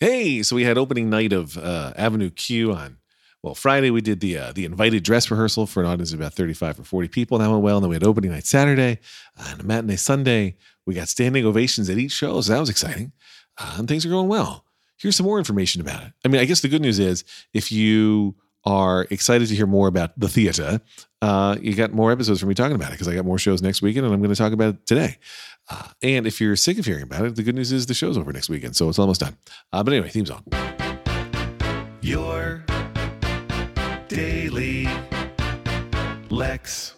Hey, 0.00 0.44
so 0.44 0.54
we 0.54 0.62
had 0.62 0.78
opening 0.78 1.10
night 1.10 1.32
of 1.32 1.58
uh, 1.58 1.92
Avenue 1.96 2.30
Q 2.30 2.72
on 2.72 2.98
well 3.42 3.56
Friday. 3.56 3.90
We 3.90 4.00
did 4.00 4.20
the 4.20 4.38
uh, 4.38 4.52
the 4.52 4.64
invited 4.64 5.02
dress 5.02 5.28
rehearsal 5.28 5.66
for 5.66 5.82
an 5.82 5.88
audience 5.88 6.12
of 6.12 6.20
about 6.20 6.34
thirty 6.34 6.54
five 6.54 6.78
or 6.78 6.84
forty 6.84 7.08
people. 7.08 7.38
That 7.38 7.50
went 7.50 7.62
well. 7.62 7.78
And 7.78 7.82
then 7.82 7.90
we 7.90 7.96
had 7.96 8.04
opening 8.04 8.30
night 8.30 8.46
Saturday 8.46 9.00
uh, 9.36 9.48
and 9.50 9.60
a 9.60 9.64
matinee 9.64 9.96
Sunday. 9.96 10.56
We 10.86 10.94
got 10.94 11.08
standing 11.08 11.44
ovations 11.44 11.90
at 11.90 11.98
each 11.98 12.12
show, 12.12 12.40
so 12.40 12.52
that 12.52 12.60
was 12.60 12.70
exciting. 12.70 13.10
Uh, 13.58 13.74
and 13.78 13.88
things 13.88 14.06
are 14.06 14.08
going 14.08 14.28
well. 14.28 14.64
Here's 14.98 15.16
some 15.16 15.26
more 15.26 15.38
information 15.38 15.80
about 15.80 16.04
it. 16.04 16.12
I 16.24 16.28
mean, 16.28 16.40
I 16.40 16.44
guess 16.44 16.60
the 16.60 16.68
good 16.68 16.82
news 16.82 17.00
is 17.00 17.24
if 17.52 17.72
you 17.72 18.36
are 18.64 19.06
excited 19.10 19.48
to 19.48 19.54
hear 19.54 19.66
more 19.66 19.88
about 19.88 20.18
the 20.18 20.28
theater, 20.28 20.80
uh, 21.22 21.56
you 21.60 21.74
got 21.74 21.92
more 21.92 22.12
episodes 22.12 22.40
from 22.40 22.48
me 22.48 22.54
talking 22.54 22.76
about 22.76 22.88
it 22.88 22.92
because 22.92 23.08
I 23.08 23.14
got 23.14 23.24
more 23.24 23.38
shows 23.38 23.62
next 23.62 23.82
weekend 23.82 24.04
and 24.04 24.14
I'm 24.14 24.20
going 24.20 24.34
to 24.34 24.36
talk 24.36 24.52
about 24.52 24.74
it 24.74 24.86
today. 24.86 25.16
Uh, 25.70 25.88
and 26.02 26.26
if 26.26 26.40
you're 26.40 26.56
sick 26.56 26.78
of 26.78 26.84
hearing 26.84 27.02
about 27.02 27.24
it, 27.24 27.36
the 27.36 27.42
good 27.42 27.54
news 27.54 27.72
is 27.72 27.86
the 27.86 27.94
show's 27.94 28.16
over 28.16 28.32
next 28.32 28.48
weekend, 28.48 28.76
so 28.76 28.88
it's 28.88 28.98
almost 28.98 29.20
done. 29.20 29.36
Uh, 29.72 29.82
but 29.82 29.92
anyway, 29.92 30.08
theme 30.08 30.26
song. 30.26 30.44
Your 32.00 32.64
daily 34.08 34.88
Lex. 36.30 36.94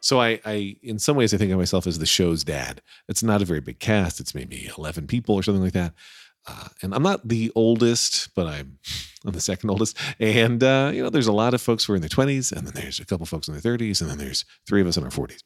So 0.00 0.20
I, 0.20 0.40
I, 0.46 0.76
in 0.82 0.98
some 0.98 1.16
ways, 1.16 1.34
I 1.34 1.36
think 1.36 1.52
of 1.52 1.58
myself 1.58 1.86
as 1.86 1.98
the 1.98 2.06
show's 2.06 2.42
dad. 2.42 2.80
It's 3.08 3.22
not 3.22 3.42
a 3.42 3.44
very 3.44 3.60
big 3.60 3.78
cast. 3.78 4.20
It's 4.20 4.34
maybe 4.34 4.70
11 4.78 5.06
people 5.06 5.34
or 5.34 5.42
something 5.42 5.62
like 5.62 5.74
that. 5.74 5.92
Uh, 6.48 6.68
and 6.82 6.94
I'm 6.94 7.02
not 7.02 7.28
the 7.28 7.52
oldest, 7.54 8.34
but 8.34 8.46
I'm, 8.46 8.78
I'm 9.24 9.32
the 9.32 9.40
second 9.40 9.70
oldest. 9.70 9.96
And, 10.18 10.62
uh, 10.62 10.90
you 10.94 11.02
know, 11.02 11.10
there's 11.10 11.26
a 11.26 11.32
lot 11.32 11.52
of 11.52 11.60
folks 11.60 11.84
who 11.84 11.92
are 11.92 11.96
in 11.96 12.02
their 12.02 12.08
20s, 12.08 12.52
and 12.52 12.66
then 12.66 12.74
there's 12.74 13.00
a 13.00 13.04
couple 13.04 13.26
folks 13.26 13.48
in 13.48 13.54
their 13.54 13.62
30s, 13.62 14.00
and 14.00 14.08
then 14.08 14.18
there's 14.18 14.44
three 14.66 14.80
of 14.80 14.86
us 14.86 14.96
in 14.96 15.04
our 15.04 15.10
40s. 15.10 15.42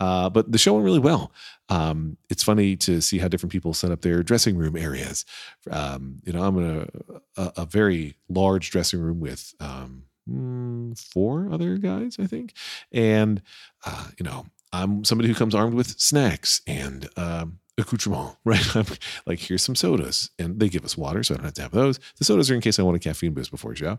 Uh, 0.00 0.28
but 0.28 0.50
the 0.50 0.58
show 0.58 0.74
went 0.74 0.84
really 0.84 0.98
well. 0.98 1.32
Um, 1.68 2.16
it's 2.28 2.42
funny 2.42 2.76
to 2.76 3.00
see 3.00 3.18
how 3.18 3.28
different 3.28 3.52
people 3.52 3.72
set 3.72 3.90
up 3.90 4.02
their 4.02 4.22
dressing 4.22 4.56
room 4.56 4.76
areas. 4.76 5.24
Um, 5.70 6.20
you 6.24 6.32
know, 6.32 6.42
I'm 6.42 6.58
in 6.58 6.88
a, 7.36 7.40
a, 7.40 7.52
a, 7.58 7.64
very 7.64 8.16
large 8.28 8.70
dressing 8.70 9.00
room 9.00 9.20
with 9.20 9.54
um, 9.60 10.02
mm, 10.28 10.98
four 10.98 11.48
other 11.50 11.78
guys, 11.78 12.16
I 12.18 12.26
think. 12.26 12.54
And, 12.92 13.40
uh, 13.86 14.08
you 14.18 14.24
know, 14.24 14.46
I'm 14.72 15.04
somebody 15.04 15.28
who 15.28 15.34
comes 15.36 15.54
armed 15.54 15.74
with 15.74 15.98
snacks 16.00 16.60
and 16.66 17.08
um, 17.16 17.60
accoutrement, 17.78 18.36
right? 18.44 18.76
I'm 18.76 18.86
like, 19.26 19.38
here's 19.38 19.62
some 19.62 19.74
sodas, 19.74 20.30
and 20.38 20.58
they 20.60 20.68
give 20.68 20.84
us 20.84 20.96
water, 20.96 21.22
so 21.22 21.34
I 21.34 21.36
don't 21.38 21.44
have 21.44 21.54
to 21.54 21.62
have 21.62 21.72
those. 21.72 21.98
The 22.18 22.24
sodas 22.24 22.50
are 22.50 22.54
in 22.54 22.60
case 22.60 22.78
I 22.78 22.82
want 22.82 22.96
a 22.96 23.00
caffeine 23.00 23.34
boost 23.34 23.50
before 23.50 23.74
show. 23.74 23.98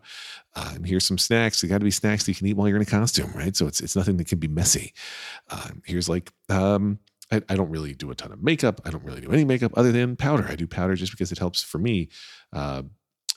Uh, 0.55 0.71
and 0.75 0.87
here's 0.87 1.05
some 1.05 1.17
snacks. 1.17 1.61
They 1.61 1.67
got 1.67 1.79
to 1.79 1.85
be 1.85 1.91
snacks 1.91 2.25
that 2.25 2.31
you 2.31 2.35
can 2.35 2.47
eat 2.47 2.55
while 2.55 2.67
you're 2.67 2.77
in 2.77 2.83
a 2.83 2.85
costume, 2.85 3.31
right? 3.35 3.55
So 3.55 3.67
it's 3.67 3.81
it's 3.81 3.95
nothing 3.95 4.17
that 4.17 4.27
can 4.27 4.39
be 4.39 4.47
messy. 4.47 4.93
Uh, 5.49 5.69
here's 5.85 6.09
like. 6.09 6.31
Um, 6.49 6.99
I, 7.31 7.41
I, 7.49 7.55
don't 7.55 7.71
really 7.71 7.95
do 7.95 8.11
a 8.11 8.15
ton 8.15 8.31
of 8.31 8.43
makeup. 8.43 8.81
I 8.85 8.91
don't 8.91 9.03
really 9.03 9.21
do 9.21 9.31
any 9.31 9.45
makeup 9.45 9.71
other 9.75 9.91
than 9.91 10.15
powder. 10.15 10.45
I 10.47 10.55
do 10.55 10.67
powder 10.67 10.93
just 10.93 11.11
because 11.11 11.31
it 11.31 11.39
helps 11.39 11.63
for 11.63 11.79
me 11.79 12.09
uh, 12.53 12.83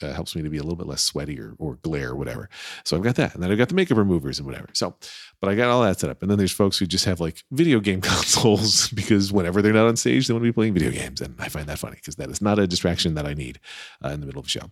uh, 0.03 0.13
helps 0.13 0.35
me 0.35 0.43
to 0.43 0.51
be 0.51 0.59
a 0.59 0.63
little 0.63 0.77
bit 0.77 0.87
less 0.87 1.03
sweaty 1.03 1.41
or, 1.41 1.55
or 1.59 1.77
glare 1.77 2.11
or 2.11 2.17
whatever. 2.17 2.49
So 2.85 2.97
I've 2.97 3.03
got 3.03 3.17
that. 3.17 3.35
And 3.35 3.43
then 3.43 3.51
I've 3.51 3.59
got 3.59 3.69
the 3.69 3.75
makeup 3.75 3.99
removers 3.99 4.39
and 4.39 4.47
whatever. 4.47 4.69
So, 4.73 4.95
but 5.41 5.51
I 5.51 5.55
got 5.55 5.71
all 5.71 5.83
that 5.83 6.01
set 6.01 6.11
up. 6.11 6.23
And 6.23 6.31
then 6.31 6.39
there's 6.39 6.53
folks 6.53 6.79
who 6.79 6.87
just 6.87 7.05
have 7.05 7.21
like 7.21 7.45
video 7.51 7.81
game 7.81 8.01
consoles 8.03 8.89
because 8.91 9.33
whenever 9.33 9.63
they're 9.63 9.73
not 9.73 9.87
on 9.87 9.97
stage, 9.97 10.27
they 10.27 10.35
want 10.35 10.43
to 10.43 10.49
be 10.49 10.55
playing 10.55 10.75
video 10.75 10.91
games. 10.91 11.21
And 11.21 11.35
I 11.39 11.49
find 11.49 11.67
that 11.67 11.79
funny 11.79 11.97
because 11.97 12.17
that 12.17 12.31
is 12.31 12.43
not 12.43 12.59
a 12.59 12.67
distraction 12.67 13.15
that 13.15 13.27
I 13.27 13.35
need 13.35 13.61
uh, 14.05 14.09
in 14.09 14.21
the 14.21 14.27
middle 14.27 14.41
of 14.41 14.47
a 14.47 14.51
show. 14.51 14.71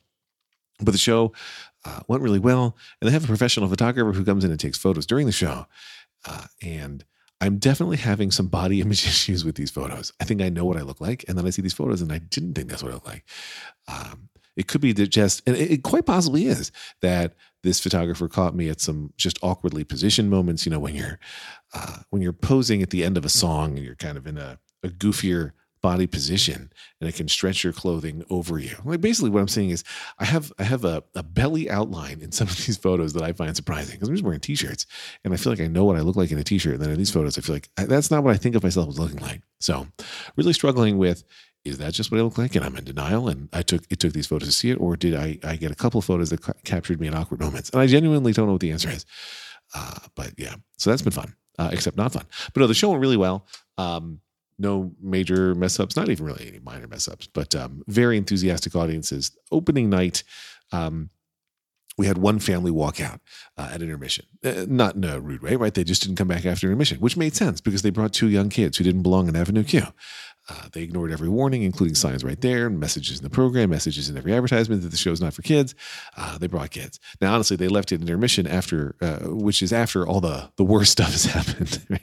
But 0.81 0.93
the 0.93 0.99
show 0.99 1.33
uh, 1.85 2.01
went 2.09 2.23
really 2.23 2.39
well. 2.39 2.77
And 3.01 3.09
they 3.09 3.13
have 3.13 3.25
a 3.25 3.29
professional 3.29 3.69
photographer 3.69 4.13
who 4.13 4.25
comes 4.25 4.45
in 4.45 4.51
and 4.51 4.61
takes 4.61 4.79
photos 4.79 5.07
during 5.07 5.27
the 5.27 5.33
show. 5.33 5.67
Uh, 6.25 6.47
and 6.63 7.05
I'm 7.41 7.59
definitely 7.59 7.99
having 7.99 8.31
some 8.31 8.49
body 8.49 8.81
image 8.83 9.07
issues 9.07 9.45
with 9.45 9.57
these 9.57 9.71
photos. 9.71 10.13
I 10.21 10.25
think 10.25 10.43
I 10.43 10.49
know 10.49 10.65
what 10.65 10.77
I 10.77 10.83
look 10.83 11.01
like. 11.01 11.25
And 11.29 11.37
then 11.37 11.47
I 11.47 11.51
see 11.51 11.63
these 11.63 11.75
photos 11.75 12.03
and 12.03 12.13
I 12.13 12.19
didn't 12.19 12.55
think 12.55 12.69
that's 12.69 12.83
what 12.83 12.93
I 12.93 12.95
look 12.95 13.07
like. 13.07 13.25
Um, 13.89 14.29
it 14.57 14.69
could 14.69 14.81
be 14.81 14.93
that 14.93 15.09
just, 15.09 15.43
and 15.47 15.57
it 15.57 15.83
quite 15.83 16.07
possibly 16.07 16.47
is 16.47 16.73
that 17.03 17.35
this 17.63 17.81
photographer 17.81 18.29
caught 18.29 18.55
me 18.55 18.69
at 18.69 18.81
some 18.81 19.13
just 19.17 19.39
awkwardly 19.43 19.85
positioned 19.85 20.31
moments. 20.31 20.65
You 20.65 20.71
know, 20.71 20.79
when 20.79 20.95
you're 20.95 21.19
uh, 21.75 21.99
when 22.11 22.23
you're 22.23 22.33
posing 22.33 22.83
at 22.83 22.91
the 22.91 23.05
end 23.05 23.17
of 23.17 23.25
a 23.25 23.29
song 23.29 23.77
and 23.77 23.85
you're 23.85 23.97
kind 23.97 24.17
of 24.17 24.27
in 24.27 24.39
a, 24.39 24.59
a 24.83 24.89
goofier 24.89 25.53
body 25.83 26.07
position 26.07 26.73
and 27.01 27.09
it 27.09 27.15
can 27.15 27.29
stretch 27.29 27.63
your 27.63 27.73
clothing 27.73 28.25
over 28.31 28.59
you. 28.59 28.77
Like 28.85 29.01
basically 29.01 29.31
what 29.31 29.41
I'm 29.41 29.49
saying 29.49 29.71
is 29.71 29.85
I 30.19 30.25
have 30.25 30.53
I 30.59 30.65
have 30.65 30.85
a, 30.85 31.03
a 31.15 31.23
belly 31.23 31.71
outline 31.71 32.21
in 32.21 32.33
some 32.33 32.49
of 32.49 32.57
these 32.67 32.77
photos 32.77 33.13
that 33.13 33.23
I 33.23 33.33
find 33.33 33.55
surprising 33.55 33.97
because 33.97 34.09
I'm 34.09 34.15
just 34.15 34.25
wearing 34.25 34.41
t-shirts 34.41 34.87
and 35.25 35.33
I 35.33 35.37
feel 35.37 35.53
like 35.53 35.61
I 35.61 35.67
know 35.67 35.85
what 35.85 35.97
I 35.97 36.01
look 36.01 36.17
like 36.17 36.33
in 36.33 36.39
a 36.39 36.45
t-shirt. 36.45 36.75
And 36.75 36.83
then 36.83 36.91
in 36.91 36.99
these 36.99 37.11
photos, 37.11 37.39
I 37.39 37.41
feel 37.41 37.55
like 37.55 37.69
that's 37.77 38.11
not 38.11 38.25
what 38.25 38.35
I 38.35 38.37
think 38.37 38.55
of 38.57 38.63
myself 38.63 38.89
as 38.89 38.99
looking 38.99 39.21
like. 39.21 39.43
So 39.61 39.87
really 40.37 40.53
struggling 40.53 40.99
with 40.99 41.25
is 41.67 41.79
that 41.79 41.93
just 41.93 42.11
what 42.11 42.21
I 42.21 42.23
look 42.23 42.39
like? 42.39 42.55
And 42.55 42.65
I'm 42.65 42.77
in 42.77 42.85
denial. 42.85 43.29
And 43.29 43.49
I 43.53 43.63
took 43.63 43.85
it 43.91 43.99
took 43.99 44.13
these 44.13 44.27
photos 44.27 44.49
to 44.49 44.55
see 44.55 44.71
it, 44.71 44.77
or 44.77 44.97
did 44.97 45.15
I 45.15 45.39
I 45.43 45.57
get 45.57 45.71
a 45.71 45.75
couple 45.75 45.99
of 45.99 46.05
photos 46.05 46.31
that 46.31 46.43
ca- 46.43 46.53
captured 46.65 47.01
me 47.01 47.09
in 47.09 47.15
awkward 47.15 47.41
moments? 47.41 47.71
And 47.71 47.81
I 47.81 47.87
genuinely 47.87 48.33
don't 48.33 48.47
know 48.47 48.53
what 48.53 48.61
the 48.61 48.71
answer 48.71 48.89
is. 48.89 49.05
Uh, 49.75 49.99
but 50.15 50.33
yeah, 50.39 50.55
so 50.79 50.91
that's 50.91 51.03
been 51.03 51.13
fun, 51.13 51.35
uh, 51.59 51.71
except 51.73 51.97
not 51.97 52.13
fun. 52.13 52.25
But 52.55 52.61
no, 52.61 52.67
the 52.69 52.75
show 52.75 52.91
went 52.91 53.01
really 53.01 53.17
well. 53.17 53.47
Um, 53.79 54.21
no 54.59 54.93
major 55.01 55.55
mess 55.55 55.79
ups, 55.79 55.97
not 55.97 56.09
even 56.09 56.25
really 56.25 56.47
any 56.49 56.59
minor 56.61 56.87
mess 56.87 57.09
ups, 57.09 57.27
but 57.27 57.55
um, 57.55 57.83
very 57.87 58.17
enthusiastic 58.17 58.75
audiences. 58.75 59.33
Opening 59.51 59.91
night, 59.91 60.23
um, 60.73 61.11
we 61.99 62.07
had 62.07 62.19
one 62.19 62.39
family 62.39 62.71
walk 62.71 63.01
out 63.01 63.21
uh, 63.57 63.71
at 63.73 63.83
intermission. 63.83 64.27
Uh, 64.45 64.67
not 64.69 64.97
in 64.97 65.05
a 65.05 65.19
rude 65.19 65.43
way, 65.43 65.57
right? 65.57 65.73
They 65.73 65.85
just 65.85 66.03
didn't 66.03 66.17
come 66.17 66.29
back 66.29 66.45
after 66.45 66.67
intermission, 66.67 66.99
which 66.99 67.17
made 67.17 67.35
sense 67.35 67.61
because 67.61 67.83
they 67.83 67.91
brought 67.91 68.13
two 68.13 68.29
young 68.29 68.51
kids 68.51 68.77
who 68.77 68.85
didn't 68.85 69.03
belong 69.03 69.29
in 69.29 69.37
Avenue 69.37 69.65
Q. 69.65 69.83
Uh, 70.49 70.69
they 70.73 70.83
ignored 70.83 71.11
every 71.11 71.29
warning, 71.29 71.63
including 71.63 71.95
signs 71.95 72.23
right 72.23 72.41
there, 72.41 72.71
messages 72.71 73.19
in 73.19 73.25
the 73.25 73.31
program, 73.31 73.71
messages 73.71 74.09
in 74.09 74.17
every 74.17 74.33
advertisement 74.33 74.83
that 74.83 74.91
the 74.91 74.97
show 74.97 75.11
is 75.11 75.21
not 75.21 75.35
for 75.35 75.43
kids. 75.43 75.75
Uh, 76.17 76.39
they 76.39 76.47
brought 76.47 76.71
kids. 76.71 77.01
Now, 77.21 77.35
honestly, 77.35 77.57
they 77.57 77.67
left 77.67 77.91
it 77.91 77.97
in 77.97 78.03
intermission 78.03 78.47
after, 78.47 78.95
uh, 79.01 79.19
which 79.29 79.61
is 79.61 79.73
after 79.73 80.07
all 80.07 80.21
the 80.21 80.51
the 80.57 80.65
worst 80.65 80.93
stuff 80.97 81.11
has 81.11 81.25
happened. 81.25 82.01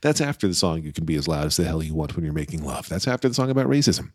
That's 0.00 0.20
after 0.20 0.48
the 0.48 0.54
song 0.54 0.82
"You 0.82 0.92
Can 0.92 1.04
Be 1.04 1.16
as 1.16 1.28
Loud 1.28 1.46
as 1.46 1.56
the 1.56 1.64
Hell 1.64 1.82
You 1.82 1.94
Want 1.94 2.16
When 2.16 2.24
You're 2.24 2.34
Making 2.34 2.64
Love." 2.64 2.88
That's 2.88 3.06
after 3.06 3.28
the 3.28 3.34
song 3.34 3.50
about 3.50 3.66
racism. 3.66 4.10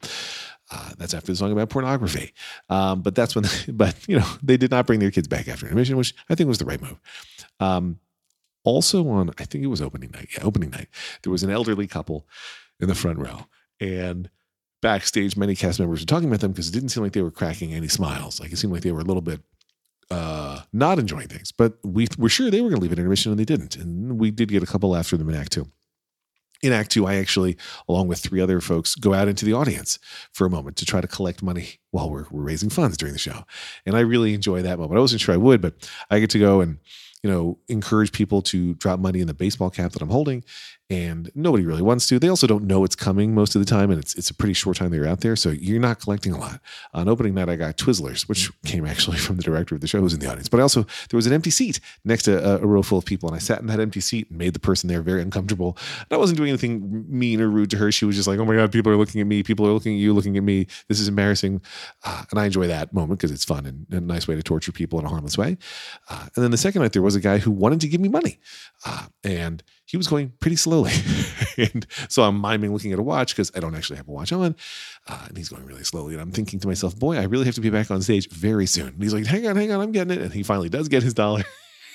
Uh, 0.69 0.91
that's 0.97 1.13
after 1.13 1.31
the 1.31 1.37
song 1.37 1.51
about 1.51 1.69
pornography. 1.69 2.33
Um, 2.69 3.01
but 3.01 3.15
that's 3.15 3.35
when, 3.35 3.45
they, 3.45 3.71
but 3.71 3.95
you 4.07 4.19
know, 4.19 4.27
they 4.43 4.57
did 4.57 4.71
not 4.71 4.85
bring 4.87 4.99
their 4.99 5.11
kids 5.11 5.27
back 5.27 5.47
after 5.47 5.65
intermission, 5.65 5.97
which 5.97 6.13
I 6.29 6.35
think 6.35 6.47
was 6.47 6.57
the 6.57 6.65
right 6.65 6.81
move. 6.81 6.99
Um, 7.59 7.99
also 8.63 9.07
on, 9.07 9.29
I 9.37 9.45
think 9.45 9.63
it 9.63 9.67
was 9.67 9.81
opening 9.81 10.11
night. 10.11 10.29
Yeah, 10.33 10.43
opening 10.43 10.71
night. 10.71 10.89
There 11.23 11.31
was 11.31 11.43
an 11.43 11.49
elderly 11.49 11.87
couple 11.87 12.27
in 12.81 12.89
the 12.89 12.95
front 12.95 13.19
row 13.19 13.45
and 13.79 14.29
backstage, 14.81 15.37
many 15.37 15.55
cast 15.55 15.79
members 15.79 16.01
were 16.01 16.05
talking 16.05 16.27
about 16.27 16.41
them 16.41 16.51
because 16.51 16.69
it 16.69 16.73
didn't 16.73 16.89
seem 16.89 17.03
like 17.03 17.13
they 17.13 17.21
were 17.21 17.31
cracking 17.31 17.73
any 17.73 17.87
smiles. 17.87 18.39
Like 18.39 18.51
it 18.51 18.57
seemed 18.57 18.73
like 18.73 18.83
they 18.83 18.91
were 18.91 18.99
a 18.99 19.05
little 19.05 19.21
bit 19.21 19.41
uh, 20.09 20.61
not 20.73 20.99
enjoying 20.99 21.27
things. 21.27 21.51
But 21.51 21.77
we 21.83 22.07
were 22.17 22.29
sure 22.29 22.49
they 22.49 22.61
were 22.61 22.69
going 22.69 22.79
to 22.79 22.81
leave 22.81 22.93
an 22.93 22.99
intermission 22.99 23.31
and 23.31 23.39
they 23.39 23.45
didn't. 23.45 23.75
And 23.75 24.19
we 24.19 24.31
did 24.31 24.49
get 24.49 24.63
a 24.63 24.67
couple 24.67 24.95
after 24.95 25.17
them 25.17 25.29
in 25.29 25.35
Act 25.35 25.51
Two. 25.51 25.69
In 26.63 26.73
Act 26.73 26.91
Two, 26.91 27.05
I 27.05 27.15
actually, 27.15 27.57
along 27.87 28.07
with 28.07 28.19
three 28.19 28.41
other 28.41 28.61
folks, 28.61 28.95
go 28.95 29.13
out 29.13 29.27
into 29.27 29.45
the 29.45 29.53
audience 29.53 29.99
for 30.31 30.47
a 30.47 30.49
moment 30.49 30.75
to 30.77 30.85
try 30.85 31.01
to 31.01 31.07
collect 31.07 31.43
money 31.43 31.79
while 31.91 32.09
we're, 32.09 32.25
we're 32.31 32.41
raising 32.41 32.69
funds 32.69 32.97
during 32.97 33.13
the 33.13 33.19
show. 33.19 33.43
And 33.85 33.95
I 33.95 33.99
really 33.99 34.33
enjoy 34.33 34.61
that 34.63 34.79
moment. 34.79 34.97
I 34.97 35.01
wasn't 35.01 35.21
sure 35.21 35.35
I 35.35 35.37
would, 35.37 35.61
but 35.61 35.89
I 36.09 36.19
get 36.19 36.31
to 36.31 36.39
go 36.39 36.61
and 36.61 36.79
you 37.23 37.29
know, 37.29 37.57
encourage 37.67 38.11
people 38.11 38.41
to 38.43 38.73
drop 38.75 38.99
money 38.99 39.19
in 39.19 39.27
the 39.27 39.33
baseball 39.33 39.69
cap 39.69 39.91
that 39.93 40.01
I'm 40.01 40.09
holding 40.09 40.43
and 40.89 41.29
nobody 41.35 41.65
really 41.65 41.81
wants 41.81 42.07
to. 42.07 42.17
They 42.17 42.29
also 42.29 42.47
don't 42.47 42.63
know 42.63 42.85
it's 42.85 42.95
coming 42.95 43.35
most 43.35 43.55
of 43.55 43.61
the 43.61 43.65
time, 43.65 43.91
and 43.91 43.99
it's 43.99 44.15
it's 44.15 44.29
a 44.29 44.33
pretty 44.33 44.53
short 44.53 44.77
time 44.77 44.89
they're 44.89 45.05
out 45.05 45.19
there, 45.19 45.35
so 45.35 45.49
you're 45.49 45.81
not 45.81 45.99
collecting 45.99 46.31
a 46.31 46.39
lot. 46.39 46.61
On 46.93 47.09
opening 47.09 47.33
night, 47.33 47.49
I 47.49 47.57
got 47.57 47.75
Twizzlers, 47.75 48.29
which 48.29 48.49
came 48.63 48.85
actually 48.85 49.17
from 49.25 49.35
the 49.35 49.43
director 49.43 49.75
of 49.75 49.81
the 49.81 49.87
show 49.87 49.99
who's 49.99 50.13
in 50.13 50.21
the 50.21 50.27
audience. 50.27 50.47
But 50.47 50.61
also 50.61 50.83
there 51.09 51.17
was 51.17 51.27
an 51.27 51.33
empty 51.33 51.49
seat 51.49 51.81
next 52.05 52.23
to 52.23 52.37
a, 52.37 52.63
a 52.63 52.65
row 52.65 52.81
full 52.81 52.97
of 52.97 53.05
people, 53.05 53.27
and 53.27 53.35
I 53.35 53.39
sat 53.39 53.59
in 53.59 53.67
that 53.67 53.81
empty 53.81 53.99
seat 53.99 54.29
and 54.29 54.37
made 54.37 54.53
the 54.53 54.59
person 54.59 54.87
there 54.87 55.01
very 55.01 55.21
uncomfortable. 55.21 55.77
And 55.99 56.07
I 56.11 56.17
wasn't 56.17 56.37
doing 56.37 56.49
anything 56.49 57.05
mean 57.09 57.41
or 57.41 57.49
rude 57.49 57.69
to 57.71 57.77
her. 57.77 57.91
She 57.91 58.05
was 58.05 58.15
just 58.15 58.27
like, 58.27 58.39
"Oh 58.39 58.45
my 58.45 58.55
god, 58.55 58.71
people 58.71 58.91
are 58.91 58.97
looking 58.97 59.19
at 59.19 59.27
me. 59.27 59.43
People 59.43 59.67
are 59.67 59.73
looking 59.73 59.93
at 59.93 59.99
you, 59.99 60.13
looking 60.13 60.37
at 60.37 60.43
me. 60.43 60.67
This 60.87 61.01
is 61.01 61.09
embarrassing," 61.09 61.61
uh, 62.05 62.23
and 62.31 62.39
I 62.39 62.45
enjoy 62.45 62.67
that 62.67 62.93
moment 62.93 63.19
because 63.19 63.31
it's 63.31 63.43
fun 63.43 63.65
and, 63.65 63.85
and, 63.91 64.09
a 64.09 64.13
nice 64.13 64.25
way 64.25 64.35
to 64.35 64.43
torture 64.43 64.71
people 64.71 64.99
in 64.99 65.05
a 65.05 65.09
harmless 65.09 65.37
way. 65.37 65.57
Uh, 66.09 66.27
and 66.33 66.43
then 66.43 66.51
the 66.51 66.57
second 66.57 66.81
night, 66.81 66.93
there 66.93 67.01
was 67.07 67.15
a 67.15 67.21
guy 67.21 67.37
who 67.37 67.51
wanted 67.51 67.79
to 67.81 67.87
give 67.87 68.01
me 68.01 68.09
money, 68.09 68.37
uh, 68.85 69.05
and 69.23 69.63
he 69.85 69.95
was 69.95 70.07
going 70.07 70.33
pretty 70.41 70.57
slowly. 70.57 70.91
and 71.57 71.87
so 72.09 72.23
I'm 72.23 72.41
miming 72.41 72.73
looking 72.73 72.91
at 72.91 72.99
a 72.99 73.03
watch 73.03 73.33
because 73.33 73.49
I 73.55 73.61
don't 73.61 73.73
actually 73.73 73.95
have 73.95 74.07
a 74.09 74.11
watch 74.11 74.33
on. 74.33 74.53
Uh, 75.07 75.25
and 75.29 75.37
he's 75.37 75.47
going 75.47 75.65
really 75.65 75.85
slowly. 75.85 76.13
And 76.13 76.21
I'm 76.21 76.31
thinking 76.31 76.59
to 76.59 76.67
myself, 76.67 76.99
boy, 76.99 77.15
I 77.17 77.23
really 77.23 77.45
have 77.45 77.55
to 77.55 77.61
be 77.61 77.69
back 77.69 77.89
on 77.89 78.01
stage 78.01 78.29
very 78.29 78.65
soon. 78.65 78.89
And 78.89 79.01
he's 79.01 79.13
like, 79.13 79.25
hang 79.25 79.47
on, 79.47 79.55
hang 79.55 79.71
on, 79.71 79.79
I'm 79.79 79.93
getting 79.93 80.17
it. 80.17 80.21
And 80.21 80.33
he 80.33 80.43
finally 80.43 80.67
does 80.67 80.89
get 80.89 81.03
his 81.03 81.13
dollar. 81.13 81.45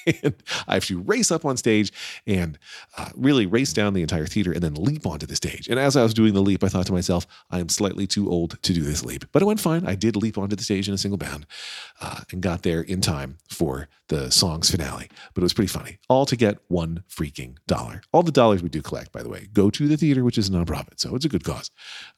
and 0.23 0.35
I 0.67 0.75
have 0.75 0.87
to 0.87 1.01
race 1.03 1.31
up 1.31 1.45
on 1.45 1.59
stage 1.59 1.93
and 2.27 2.59
uh, 2.97 3.11
really 3.15 3.45
race 3.45 3.75
down 3.75 3.93
the 3.93 4.03
entire 4.03 4.27
theater 4.27 4.53
and 4.53 4.63
then 4.63 4.75
leap 4.75 5.07
onto 5.07 5.27
the 5.27 5.37
stage. 5.37 5.69
And 5.69 5.79
as 5.79 5.95
I 5.95 6.03
was 6.03 6.15
doing 6.15 6.33
the 6.33 6.41
leap, 6.41 6.65
I 6.65 6.69
thought 6.69 6.87
to 6.87 6.93
myself, 6.93 7.27
I 7.51 7.61
am 7.61 7.69
slightly 7.69 8.07
too 8.07 8.31
old 8.31 8.61
to 8.63 8.73
do 8.73 8.83
this 8.83 9.05
leap. 9.05 9.27
But 9.33 9.43
it 9.43 9.47
went 9.47 9.61
fine. 9.61 9.87
I 9.87 9.97
did 9.97 10.17
leap 10.17 10.39
onto 10.39 10.57
the 10.57 10.65
stage 10.65 10.89
in 10.89 10.95
a 10.95 10.99
single 10.99 11.19
bound 11.19 11.47
uh, 12.03 12.21
and 12.33 12.43
got 12.43 12.63
there 12.63 12.83
in 12.83 13.01
time 13.01 13.39
for 13.49 13.89
the 14.09 14.31
song's 14.31 14.71
finale. 14.71 15.09
But 15.33 15.43
it 15.43 15.45
was 15.45 15.53
pretty 15.53 15.69
funny. 15.69 15.99
All 16.09 16.27
to 16.27 16.37
get 16.37 16.59
one 16.67 17.05
freaking 17.09 17.57
dollar. 17.69 18.03
All 18.13 18.25
the 18.25 18.33
dollars 18.33 18.63
we 18.63 18.69
do 18.69 18.83
collect, 18.83 19.13
by 19.13 19.23
the 19.23 19.29
way, 19.29 19.49
go 19.53 19.71
to 19.71 19.87
the 19.87 19.97
theater, 19.97 20.25
which 20.25 20.37
is 20.37 20.49
a 20.49 20.53
nonprofit. 20.53 20.99
So 20.99 21.15
it's 21.15 21.25
a 21.25 21.29
good 21.29 21.45
cause. 21.45 21.71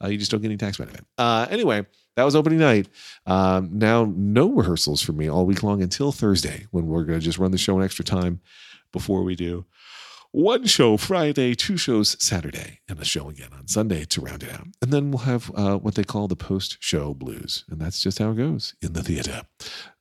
Uh, 0.03 0.09
you 0.09 0.17
just 0.17 0.31
don't 0.31 0.41
get 0.41 0.49
any 0.49 0.57
tax 0.57 0.79
benefit. 0.79 1.05
Uh, 1.19 1.47
anyway, 1.51 1.87
that 2.17 2.25
was 2.25 2.35
opening 2.35 2.61
night. 2.61 2.89
Um, 3.27 3.71
now, 3.79 4.11
no 4.17 4.51
rehearsals 4.51 5.03
for 5.03 5.13
me 5.13 5.29
all 5.29 5.45
week 5.45 5.63
long 5.63 5.83
until 5.83 6.13
Thursday 6.13 6.67
when 6.71 6.87
we're 6.87 7.05
going 7.05 7.21
to 7.21 7.25
just 7.25 7.39
run 7.39 7.51
the 7.51 7.59
show 7.59 7.77
an 7.77 7.85
extra 7.85 8.05
time 8.05 8.41
before 8.91 9.23
we 9.23 9.35
do 9.35 9.67
one 10.35 10.67
show 10.67 10.97
Friday, 10.97 11.55
two 11.55 11.77
shows 11.77 12.17
Saturday, 12.23 12.81
and 12.89 12.99
a 12.99 13.05
show 13.05 13.29
again 13.29 13.51
on 13.57 13.69
Sunday 13.69 14.05
to 14.07 14.21
round 14.21 14.43
it 14.43 14.53
out. 14.53 14.67
And 14.83 14.93
then 14.93 15.13
we'll 15.13 15.21
have 15.21 15.49
uh, 15.55 15.77
what 15.77 15.95
they 15.95 16.03
call 16.03 16.27
the 16.27 16.35
post 16.35 16.77
show 16.81 17.15
blues. 17.15 17.65
And 17.71 17.81
that's 17.81 18.01
just 18.01 18.19
how 18.19 18.33
it 18.33 18.37
goes 18.37 18.75
in 18.83 18.95
the 18.95 19.03
theater. 19.05 19.43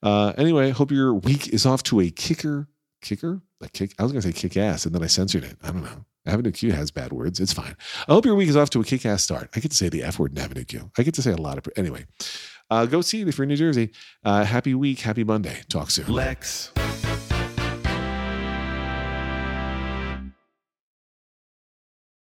Uh, 0.02 0.34
anyway, 0.36 0.72
hope 0.72 0.90
your 0.90 1.14
week 1.14 1.50
is 1.50 1.68
off 1.68 1.84
to 1.84 2.00
a 2.00 2.10
kicker. 2.10 2.68
Kicker? 3.02 3.42
A 3.62 3.70
kick? 3.70 3.94
I 4.00 4.04
was 4.04 4.12
going 4.12 4.24
to 4.24 4.28
say 4.28 4.34
kick 4.34 4.58
ass, 4.58 4.86
and 4.88 4.96
then 4.96 5.04
I 5.04 5.08
censored 5.08 5.44
it. 5.44 5.56
I 5.62 5.68
don't 5.68 5.84
know. 5.84 6.04
Avenue 6.26 6.52
Q 6.52 6.72
has 6.72 6.90
bad 6.90 7.14
words. 7.14 7.40
It's 7.40 7.54
fine. 7.54 7.76
I 8.08 8.14
hope 8.14 8.26
your 8.26 8.36
week 8.36 8.50
is 8.50 8.56
off 8.58 8.72
to 8.72 8.82
a 8.82 8.84
kick 8.84 9.06
ass 9.06 9.22
start. 9.22 9.50
I 9.56 9.60
get 9.60 9.70
to 9.70 9.78
say 9.78 9.90
the 9.90 10.04
F 10.04 10.18
word 10.18 10.32
in 10.32 10.44
Avenue 10.44 10.64
Q. 10.64 10.90
I 10.98 11.04
get 11.04 11.14
to 11.16 11.22
say 11.22 11.32
a 11.32 11.38
lot 11.38 11.60
of. 11.60 11.68
Anyway, 11.76 12.06
uh, 12.72 12.88
go 12.88 13.02
see 13.02 13.22
it 13.22 13.28
if 13.28 13.38
you're 13.38 13.44
in 13.44 13.50
New 13.50 13.56
Jersey. 13.56 13.92
Uh, 14.24 14.46
happy 14.46 14.74
week. 14.74 15.02
Happy 15.02 15.24
Monday. 15.24 15.58
Talk 15.70 15.92
soon. 15.92 16.08
Lex. 16.08 16.72